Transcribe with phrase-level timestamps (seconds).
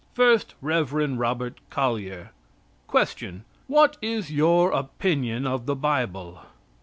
[0.15, 0.93] First, REV.
[1.19, 2.31] ROBERT COLLYER:
[2.87, 3.45] Question.
[3.67, 6.41] What is your opinion of the Bible?